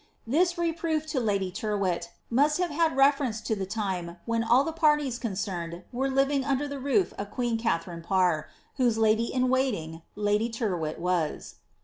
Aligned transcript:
"'This 0.35 0.57
reproof 0.57 1.05
to 1.09 1.19
lady 1.19 1.51
Tyrwhit 1.51 2.09
must 2.31 2.57
have 2.57 2.71
had 2.71 2.97
reference 2.97 3.39
to 3.41 3.55
the 3.55 3.67
time 3.67 4.17
when 4.25 4.43
all 4.43 4.63
the 4.63 4.73
patties 4.73 5.19
concerned 5.19 5.83
were 5.93 6.09
living 6.09 6.43
under 6.43 6.67
the 6.67 6.79
roof 6.79 7.13
of 7.19 7.29
queen 7.29 7.55
Katharine 7.55 8.01
Parr, 8.01 8.49
whose 8.77 8.97
lady 8.97 9.31
in 9.31 9.47
waiting 9.47 10.01
lady 10.15 10.49
Tyrwhit 10.49 10.97
was. 10.97 11.57